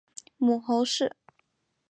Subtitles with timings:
[0.37, 1.15] 母侯氏。